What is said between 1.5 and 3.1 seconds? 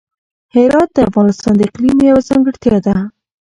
د اقلیم یوه ځانګړتیا ده.